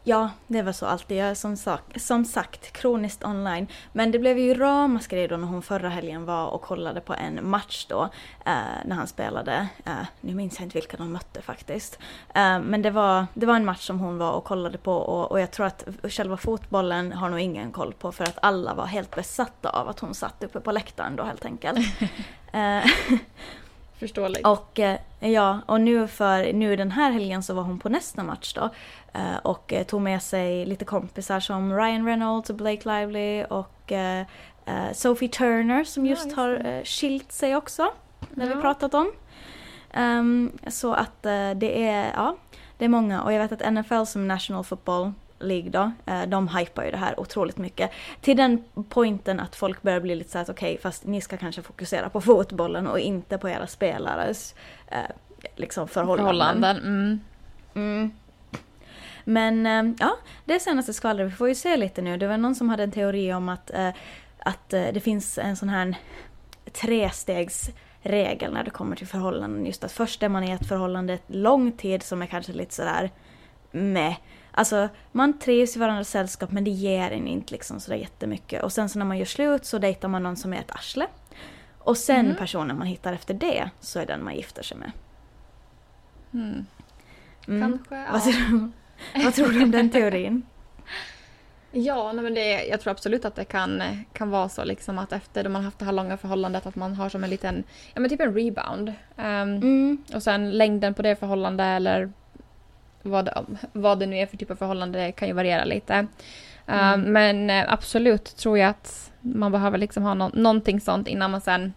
[0.05, 1.17] Ja, det var så alltid.
[1.17, 3.67] Jag är som, sak, som sagt kroniskt online.
[3.93, 7.49] Men det blev ju ramaskri då när hon förra helgen var och kollade på en
[7.49, 8.03] match då.
[8.47, 9.69] Eh, när han spelade.
[9.85, 11.99] Eh, nu minns jag inte vilka de mötte faktiskt.
[12.35, 15.31] Eh, men det var, det var en match som hon var och kollade på och,
[15.31, 18.87] och jag tror att själva fotbollen har nog ingen koll på för att alla var
[18.87, 21.79] helt besatta av att hon satt uppe på läktaren då helt enkelt.
[24.03, 24.47] Förståeligt.
[24.47, 28.23] Och, eh, ja, och nu, för, nu den här helgen så var hon på nästa
[28.23, 28.71] match då.
[29.13, 33.93] Eh, och eh, tog med sig lite kompisar som Ryan Reynolds och Blake Lively och
[34.93, 37.93] Sophie Turner som just, ja, just har skilt sig också.
[38.31, 39.13] Det har vi pratat om.
[39.97, 41.23] Um, så att
[41.57, 42.37] det är, ja,
[42.79, 45.13] det är många och jag vet att NFL som National Football
[45.43, 47.91] League då, eh, de hypar ju det här otroligt mycket.
[48.21, 51.63] Till den pointen att folk börjar bli lite såhär, okej okay, fast ni ska kanske
[51.63, 54.55] fokusera på fotbollen och inte på era spelares
[54.89, 54.99] eh,
[55.57, 56.63] liksom förhållanden.
[56.63, 57.21] förhållanden mm.
[57.75, 58.13] Mm.
[59.25, 62.17] Men eh, ja, det senaste skvallret, vi får ju se lite nu.
[62.17, 63.71] Det var någon som hade en teori om att,
[64.39, 65.95] att det finns en sån här
[66.73, 69.67] trestegsregel när det kommer till förhållanden.
[69.67, 73.11] Just att först är man i ett förhållande lång tid som är kanske lite sådär
[73.73, 74.15] med
[74.55, 78.63] Alltså man trivs i varandras sällskap men det ger en inte liksom sådär jättemycket.
[78.63, 81.07] Och sen så när man gör slut så dejtar man någon som är ett arsle.
[81.79, 82.37] Och sen mm.
[82.37, 84.93] personen man hittar efter det så är den man gifter sig med.
[86.35, 86.67] Mm.
[87.49, 87.71] Mm.
[87.71, 88.07] Kanske, ja.
[88.13, 88.71] Vad tror,
[89.25, 90.43] vad tror du om den teorin?
[91.75, 95.13] Ja, nej men det, jag tror absolut att det kan, kan vara så liksom att
[95.13, 98.11] efter man haft det här långa förhållandet att man har som en liten, ja men
[98.11, 98.89] typ en rebound.
[99.17, 100.05] Um, mm.
[100.15, 102.13] Och sen längden på det förhållandet eller
[103.03, 106.07] vad, vad det nu är för typ av förhållande kan ju variera lite.
[106.67, 107.13] Um, mm.
[107.13, 111.41] Men eh, absolut tror jag att man behöver liksom ha no någonting sånt innan man
[111.41, 111.75] sen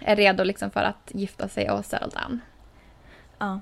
[0.00, 2.40] är redo liksom för att gifta sig och settle down.
[3.38, 3.60] Ja.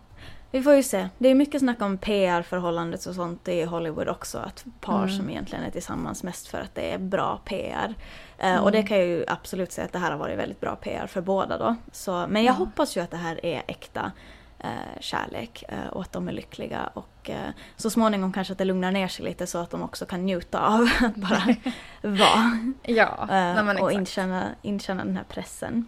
[0.50, 1.08] Vi får ju se.
[1.18, 4.38] Det är mycket snack om PR-förhållandet och sånt i Hollywood också.
[4.38, 5.10] Att par mm.
[5.10, 7.94] som egentligen är tillsammans mest för att det är bra PR.
[8.38, 8.64] Eh, mm.
[8.64, 11.06] Och det kan jag ju absolut säga att det här har varit väldigt bra PR
[11.06, 11.76] för båda då.
[11.92, 12.56] Så, men jag ja.
[12.56, 14.12] hoppas ju att det här är äkta
[14.58, 16.90] eh, kärlek eh, och att de är lyckliga.
[16.94, 20.06] Och eh, så småningom kanske att det lugnar ner sig lite så att de också
[20.06, 21.56] kan njuta av att bara
[22.02, 22.72] vara.
[22.82, 25.86] ja, eh, och inkänna, inkänna den här pressen.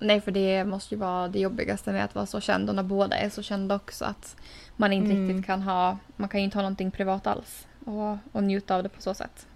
[0.00, 2.82] Nej, för det måste ju vara det jobbigaste med att vara så känd och när
[2.82, 4.36] båda är så kända också att
[4.76, 5.28] man inte mm.
[5.28, 8.82] riktigt kan ha, man kan ju inte ha någonting privat alls och, och njuta av
[8.82, 9.46] det på så sätt.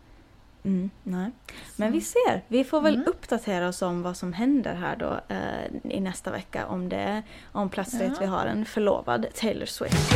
[0.69, 1.31] Mm, nej.
[1.77, 3.07] Men vi ser, vi får väl mm.
[3.07, 7.69] uppdatera oss om vad som händer här då eh, i nästa vecka om det om
[7.69, 8.21] plötsligt ja.
[8.21, 10.13] vi har en förlovad Taylor Swift.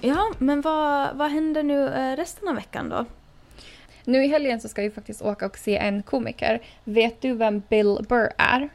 [0.00, 3.04] Ja, men vad, vad händer nu eh, resten av veckan då?
[4.04, 6.62] Nu i helgen så ska vi faktiskt åka och se en komiker.
[6.84, 8.68] Vet du vem Bill Burr är?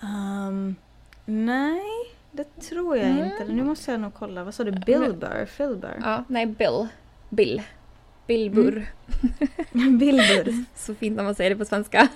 [0.00, 0.76] Um,
[1.24, 1.82] nej,
[2.30, 3.24] det tror jag mm.
[3.24, 3.44] inte.
[3.44, 4.44] Nu måste jag nog kolla.
[4.44, 4.72] Vad sa du?
[4.72, 5.46] Bill Burr?
[5.56, 6.00] Phil Burr?
[6.04, 6.88] Ja, nej Bill.
[7.28, 7.62] Bill.
[8.26, 8.54] Bill mm.
[8.64, 8.86] Burr.
[9.74, 9.98] Mm.
[9.98, 10.64] Bill Burr.
[10.74, 12.08] Så fint när man säger det på svenska.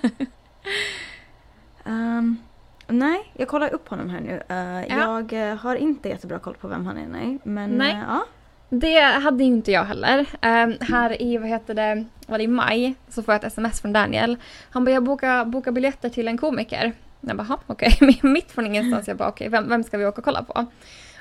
[1.83, 2.37] um,
[2.87, 4.33] nej, jag kollar upp honom här nu.
[4.33, 5.27] Uh, ja.
[5.29, 7.37] Jag uh, har inte jättebra koll på vem han är, nej.
[7.43, 7.93] Men nej.
[7.93, 8.25] Uh, ja.
[8.69, 10.19] Det hade inte jag heller.
[10.19, 13.81] Um, här i, vad heter det, var det i maj så får jag ett sms
[13.81, 14.37] från Daniel.
[14.69, 16.93] Han bara, jag bokar boka biljetter till en komiker.
[17.21, 18.15] Jag bara, okej, okay.
[18.21, 19.07] mitt från ingenstans.
[19.07, 20.65] Jag bara, okej, okay, vem, vem ska vi åka och kolla på?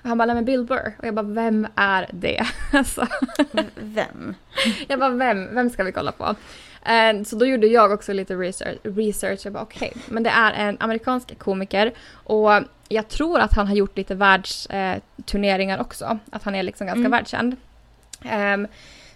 [0.02, 0.92] Och han bara, men Bill Burr.
[0.98, 2.46] Och jag bara, vem är det?
[2.72, 3.06] alltså.
[3.74, 4.34] Vem?
[4.88, 6.24] jag bara, vem, vem ska vi kolla på?
[6.24, 8.78] Uh, så då gjorde jag också lite research.
[8.82, 9.40] research.
[9.44, 10.02] Jag bara, okej, okay.
[10.08, 11.92] men det är en amerikansk komiker.
[12.12, 12.50] Och
[12.88, 16.18] jag tror att han har gjort lite världsturneringar eh, också.
[16.32, 17.10] Att han är liksom ganska mm.
[17.10, 17.56] världskänd.
[18.24, 18.66] Um,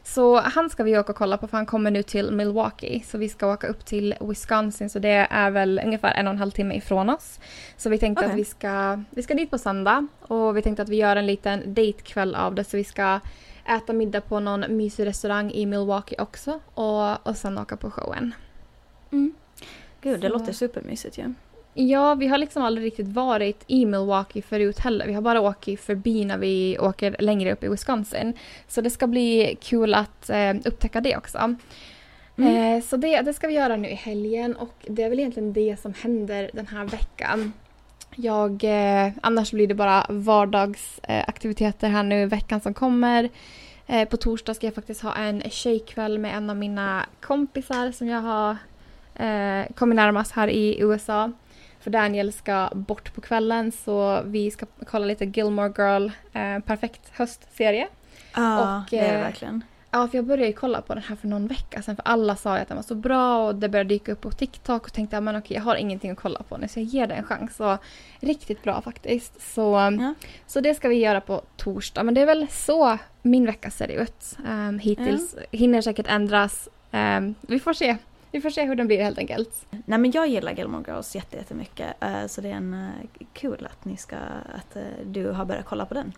[0.04, 3.02] så han ska vi åka och kolla på för han kommer nu till Milwaukee.
[3.06, 6.38] Så vi ska åka upp till Wisconsin så det är väl ungefär en och en
[6.38, 7.40] halv timme ifrån oss.
[7.76, 8.32] Så vi tänkte okay.
[8.32, 11.26] att vi ska, vi ska dit på söndag och vi tänkte att vi gör en
[11.26, 13.20] liten datekväll av det så vi ska
[13.66, 18.34] äta middag på någon mysig restaurang i Milwaukee också och, och sen åka på showen.
[19.12, 19.34] Mm.
[20.00, 20.32] Gud, det så.
[20.32, 21.22] låter supermysigt ju.
[21.22, 21.28] Ja.
[21.74, 25.06] Ja, vi har liksom aldrig riktigt varit i Milwaukee förut heller.
[25.06, 28.32] Vi har bara åkt förbi när vi åker längre upp i Wisconsin.
[28.68, 31.56] Så det ska bli kul att eh, upptäcka det också.
[32.36, 32.76] Mm.
[32.76, 35.52] Eh, så det, det ska vi göra nu i helgen och det är väl egentligen
[35.52, 37.52] det som händer den här veckan.
[38.16, 43.28] Jag, eh, annars blir det bara vardagsaktiviteter här nu veckan som kommer.
[43.86, 48.08] Eh, på torsdag ska jag faktiskt ha en tjejkväll med en av mina kompisar som
[48.08, 48.56] jag har
[49.14, 51.32] eh, kommit närmast här i USA.
[51.84, 57.10] För Daniel ska bort på kvällen så vi ska kolla lite Gilmore Girl, eh, perfekt
[57.12, 57.88] höstserie.
[58.34, 59.64] Ja, och, det är det eh, verkligen.
[59.90, 62.36] Ja, för jag började ju kolla på den här för någon vecka sedan för alla
[62.36, 65.18] sa att den var så bra och det började dyka upp på TikTok och tänkte
[65.18, 67.60] att okej, jag har ingenting att kolla på nu så jag ger det en chans.
[67.60, 67.76] Och
[68.20, 69.54] riktigt bra faktiskt.
[69.54, 70.14] Så, ja.
[70.46, 72.02] så det ska vi göra på torsdag.
[72.02, 75.34] Men det är väl så min vecka ser ut um, hittills.
[75.36, 75.58] Ja.
[75.58, 76.68] Hinner säkert ändras.
[76.92, 77.96] Um, vi får se
[78.34, 79.66] vi får se hur den blir helt enkelt.
[79.70, 81.86] Nej men jag gillar Gilmore Girls jättemycket.
[82.04, 82.90] Uh, så det är en uh,
[83.32, 84.16] kul att ni ska,
[84.54, 86.12] att uh, du har börjat kolla på den.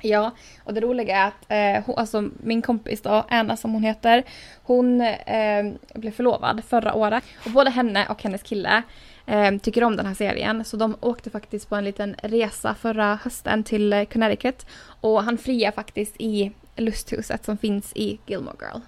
[0.00, 0.30] Ja,
[0.64, 4.22] och det roliga är att eh, hon, alltså min kompis då, Anna som hon heter,
[4.62, 7.24] hon eh, blev förlovad förra året.
[7.44, 8.82] Och både henne och hennes kille
[9.26, 10.64] eh, tycker om den här serien.
[10.64, 14.66] Så de åkte faktiskt på en liten resa förra hösten till Connecticut.
[15.00, 18.80] Och han friar faktiskt i lusthuset som finns i Gilmore Girl.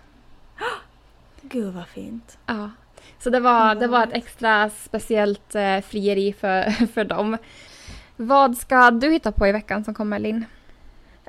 [1.51, 2.39] Gud vad fint.
[2.47, 2.71] Ja.
[3.19, 7.37] Så det var, det var ett extra speciellt eh, frieri för, för dem.
[8.17, 10.45] Vad ska du hitta på i veckan som kommer Linn?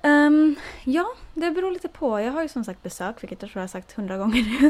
[0.03, 2.19] Um, ja, det beror lite på.
[2.19, 4.67] Jag har ju som sagt besök, vilket jag tror jag har sagt hundra gånger nu.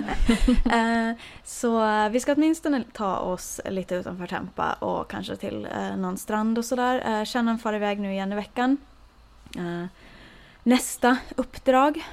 [1.09, 5.97] uh, så uh, vi ska åtminstone ta oss lite utanför Tampa och kanske till uh,
[5.97, 7.19] någon strand och sådär.
[7.19, 8.77] Uh, Shannon far iväg nu igen i veckan.
[10.63, 12.05] nästa uppdrag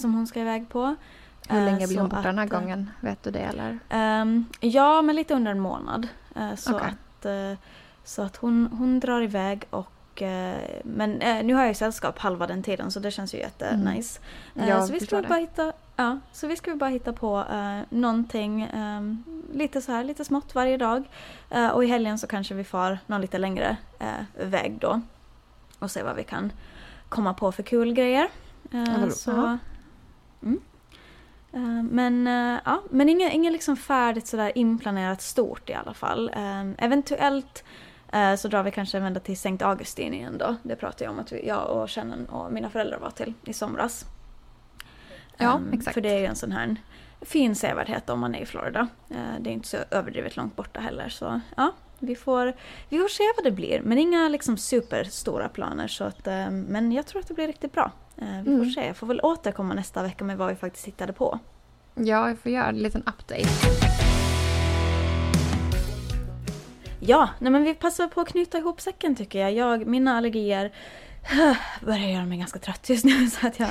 [0.00, 0.96] som hon ska iväg på
[1.48, 2.90] hur länge blir hon borta den här gången?
[3.00, 3.78] Vet du det eller?
[4.22, 6.08] Um, ja, men lite under en månad.
[6.36, 6.88] Uh, så, okay.
[6.88, 7.58] att, uh,
[8.04, 9.92] så att hon, hon drar iväg och
[10.82, 11.10] men
[11.46, 14.20] nu har jag ju sällskap halva den tiden så det känns ju jättenice.
[14.54, 14.68] Mm.
[14.68, 18.68] Ja, så vi ska bara hitta Ja, så vi ska bara hitta på uh, någonting
[18.74, 21.08] um, lite så här, lite smått varje dag.
[21.54, 25.00] Uh, och i helgen så kanske vi far någon lite längre uh, väg då.
[25.78, 26.52] Och se vad vi kan
[27.08, 28.28] komma på för kul grejer.
[28.74, 29.58] Uh, så,
[30.42, 30.60] mm.
[31.54, 36.30] Uh, men uh, ja, men inget, inget liksom färdigt sådär inplanerat stort i alla fall.
[36.78, 37.64] eventuellt
[38.38, 40.56] så drar vi kanske en vända till Sankt Augustin igen då.
[40.62, 43.52] Det pratade jag om att vi, jag och Shannon och mina föräldrar var till i
[43.52, 44.04] somras.
[45.36, 45.94] Ja, um, exakt.
[45.94, 46.76] För det är ju en sån här
[47.20, 48.88] fin sevärdhet om man är i Florida.
[49.40, 52.54] det är inte så överdrivet långt borta heller så ja, vi får,
[52.88, 53.80] vi får se vad det blir.
[53.80, 55.88] Men inga liksom superstora planer.
[55.88, 57.92] Så att, eh, men jag tror att det blir riktigt bra.
[58.16, 58.70] Eh, vi får mm.
[58.70, 58.86] se.
[58.86, 61.38] Jag får väl återkomma nästa vecka med vad vi faktiskt hittade på.
[61.94, 63.48] Ja, jag får göra en liten update.
[67.00, 69.52] Ja, nej men vi passar på att knyta ihop säcken tycker jag.
[69.52, 70.72] jag mina allergier
[71.84, 73.68] börjar göra mig ganska trött just nu så att jag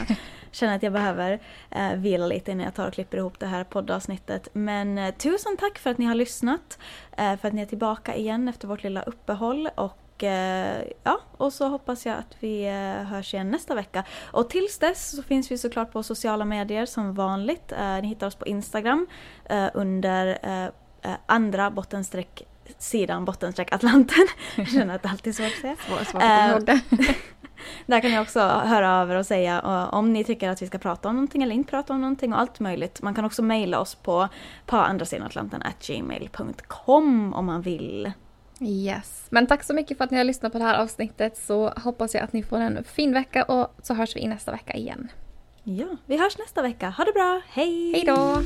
[0.51, 1.39] känner att jag behöver
[1.71, 4.47] eh, vila lite innan jag tar och klipper ihop det här poddavsnittet.
[4.53, 6.79] Men eh, tusen tack för att ni har lyssnat,
[7.17, 11.53] eh, för att ni är tillbaka igen efter vårt lilla uppehåll och eh, ja, och
[11.53, 14.03] så hoppas jag att vi eh, hörs igen nästa vecka.
[14.31, 17.71] Och tills dess så finns vi såklart på sociala medier som vanligt.
[17.71, 19.07] Eh, ni hittar oss på Instagram
[19.73, 20.37] under
[21.25, 22.43] andra bottenstreck
[22.77, 24.27] sidan bottenstreck Atlanten.
[24.55, 25.75] Jag känner att det alltid är svårt att säga.
[25.87, 26.81] Svår, svårt att ihåg det.
[27.85, 31.09] Där kan ni också höra över och säga om ni tycker att vi ska prata
[31.09, 33.01] om någonting eller inte prata om någonting och allt möjligt.
[33.01, 34.27] Man kan också mejla oss på
[35.87, 38.11] gmail.com om man vill.
[38.61, 39.27] Yes.
[39.29, 42.13] Men tack så mycket för att ni har lyssnat på det här avsnittet så hoppas
[42.13, 45.11] jag att ni får en fin vecka och så hörs vi nästa vecka igen.
[45.63, 46.89] Ja, vi hörs nästa vecka.
[46.89, 47.41] Ha det bra.
[47.47, 47.91] Hej!
[47.91, 48.41] Hej då!